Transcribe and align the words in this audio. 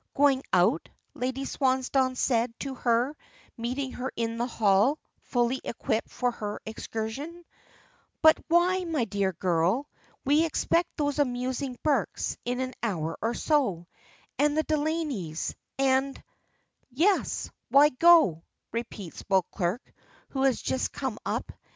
"Going 0.15 0.41
out?" 0.51 0.89
Lady 1.13 1.45
Swansdown 1.45 2.13
had 2.13 2.17
said 2.17 2.59
to 2.61 2.73
her, 2.73 3.15
meeting 3.55 3.91
her 3.91 4.11
in 4.15 4.37
the 4.39 4.47
hall, 4.47 4.97
fully 5.21 5.61
equipped 5.63 6.09
for 6.09 6.31
her 6.31 6.59
excursion. 6.65 7.45
"But 8.23 8.39
why, 8.47 8.83
my 8.83 9.05
dear 9.05 9.31
girl? 9.33 9.87
We 10.25 10.43
expect 10.43 10.97
those 10.97 11.19
amusing 11.19 11.77
Burkes 11.83 12.35
in 12.45 12.61
an 12.61 12.73
hour 12.81 13.15
or 13.21 13.35
so, 13.35 13.85
and 14.39 14.57
the 14.57 14.63
Delaneys, 14.63 15.53
and" 15.77 16.19
"Yes, 16.89 17.51
why 17.69 17.89
go?" 17.89 18.41
repeats 18.71 19.21
Beauclerk, 19.21 19.83
who 20.29 20.41
has 20.41 20.59
just 20.63 20.91
come 20.91 21.19
up. 21.27 21.51